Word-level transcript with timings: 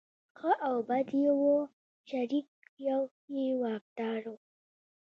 ښه 0.37 0.51
او 0.67 0.77
بد 0.87 1.07
یې 1.21 1.29
وو 1.39 1.55
شریک 2.09 2.47
یو 2.87 3.01
یې 3.35 3.47
واکدار 3.61 4.21
و. 4.31 4.33